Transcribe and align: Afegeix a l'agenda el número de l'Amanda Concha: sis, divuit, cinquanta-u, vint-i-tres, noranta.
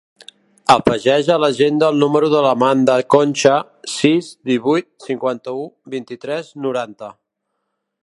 Afegeix 0.75 1.27
a 1.33 1.37
l'agenda 1.43 1.89
el 1.93 1.99
número 2.05 2.31
de 2.35 2.41
l'Amanda 2.47 2.97
Concha: 3.17 3.53
sis, 3.99 4.33
divuit, 4.53 4.91
cinquanta-u, 5.09 5.71
vint-i-tres, 5.97 6.55
noranta. 6.69 7.17